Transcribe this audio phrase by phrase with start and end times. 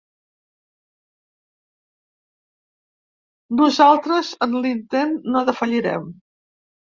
[3.57, 6.09] Nosaltres en l’intent no defallirem.